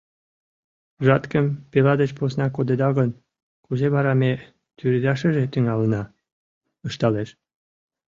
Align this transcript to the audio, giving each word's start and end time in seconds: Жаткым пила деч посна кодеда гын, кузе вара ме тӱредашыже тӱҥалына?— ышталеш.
Жаткым 1.07 1.45
пила 1.71 1.93
деч 2.01 2.11
посна 2.17 2.47
кодеда 2.55 2.89
гын, 2.97 3.09
кузе 3.65 3.87
вара 3.95 4.13
ме 4.21 4.31
тӱредашыже 4.77 5.43
тӱҥалына?— 5.53 6.01
ышталеш. 6.87 7.29